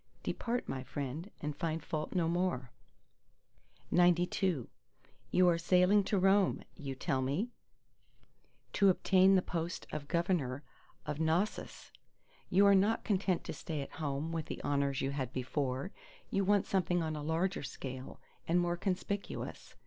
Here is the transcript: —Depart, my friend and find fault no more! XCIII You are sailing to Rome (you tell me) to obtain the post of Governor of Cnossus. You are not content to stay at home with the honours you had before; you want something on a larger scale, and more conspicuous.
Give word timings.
—Depart, 0.23 0.67
my 0.67 0.81
friend 0.81 1.29
and 1.41 1.55
find 1.55 1.83
fault 1.83 2.15
no 2.15 2.27
more! 2.27 2.71
XCIII 3.95 4.65
You 5.29 5.47
are 5.47 5.59
sailing 5.59 6.03
to 6.05 6.17
Rome 6.17 6.63
(you 6.75 6.95
tell 6.95 7.21
me) 7.21 7.51
to 8.73 8.89
obtain 8.89 9.35
the 9.35 9.43
post 9.43 9.85
of 9.91 10.07
Governor 10.07 10.63
of 11.05 11.19
Cnossus. 11.19 11.91
You 12.49 12.65
are 12.65 12.73
not 12.73 13.03
content 13.03 13.43
to 13.43 13.53
stay 13.53 13.81
at 13.83 13.91
home 14.01 14.31
with 14.31 14.47
the 14.47 14.63
honours 14.63 15.01
you 15.01 15.11
had 15.11 15.31
before; 15.33 15.91
you 16.31 16.43
want 16.43 16.65
something 16.65 17.03
on 17.03 17.15
a 17.15 17.21
larger 17.21 17.61
scale, 17.61 18.19
and 18.47 18.59
more 18.59 18.77
conspicuous. 18.77 19.75